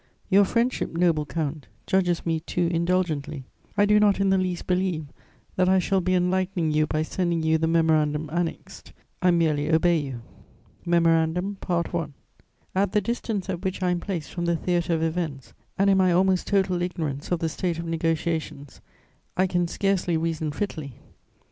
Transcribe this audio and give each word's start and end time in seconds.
"Your 0.31 0.45
friendship, 0.45 0.91
noble 0.97 1.27
count, 1.27 1.67
judges 1.85 2.25
me 2.25 2.39
too 2.39 2.67
indulgently; 2.73 3.45
I 3.77 3.85
do 3.85 3.99
not 3.99 4.19
in 4.19 4.31
the 4.31 4.37
least 4.39 4.65
believe 4.65 5.05
that 5.57 5.69
I 5.69 5.77
shall 5.77 6.01
be 6.01 6.15
enlightening 6.15 6.71
you 6.71 6.87
by 6.87 7.03
sending 7.03 7.43
you 7.43 7.59
the 7.59 7.67
Memorandum 7.67 8.27
annexed: 8.33 8.93
I 9.21 9.29
merely 9.29 9.71
obey 9.71 9.97
you." 9.99 10.23
MEMORANDUM 10.87 11.57
PART 11.61 11.93
I. 11.93 12.07
"At 12.73 12.93
the 12.93 13.01
distance 13.01 13.47
at 13.47 13.61
which 13.61 13.83
I 13.83 13.91
am 13.91 13.99
placed 13.99 14.31
from 14.33 14.45
the 14.45 14.55
theatre 14.55 14.95
of 14.95 15.03
events, 15.03 15.53
and 15.77 15.87
in 15.87 15.99
my 15.99 16.11
almost 16.11 16.47
total 16.47 16.81
ignorance 16.81 17.31
of 17.31 17.37
the 17.37 17.47
state 17.47 17.77
of 17.77 17.85
negociations, 17.85 18.81
I 19.37 19.45
can 19.45 19.67
scarcely 19.67 20.17
reason 20.17 20.51
fitly. 20.51 20.95